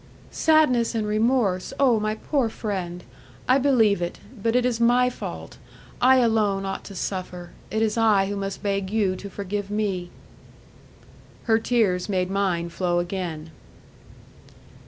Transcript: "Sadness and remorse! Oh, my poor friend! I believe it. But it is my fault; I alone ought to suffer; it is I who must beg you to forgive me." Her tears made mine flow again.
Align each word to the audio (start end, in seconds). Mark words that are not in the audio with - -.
"Sadness 0.31 0.95
and 0.95 1.05
remorse! 1.05 1.73
Oh, 1.79 1.99
my 1.99 2.15
poor 2.15 2.49
friend! 2.49 3.03
I 3.47 3.59
believe 3.59 4.01
it. 4.01 4.17
But 4.41 4.55
it 4.55 4.65
is 4.65 4.79
my 4.79 5.11
fault; 5.11 5.59
I 6.01 6.17
alone 6.17 6.65
ought 6.65 6.83
to 6.85 6.95
suffer; 6.95 7.51
it 7.69 7.83
is 7.83 7.99
I 7.99 8.25
who 8.25 8.35
must 8.35 8.63
beg 8.63 8.89
you 8.89 9.15
to 9.17 9.29
forgive 9.29 9.69
me." 9.69 10.09
Her 11.43 11.59
tears 11.59 12.09
made 12.09 12.31
mine 12.31 12.69
flow 12.69 12.97
again. 12.97 13.51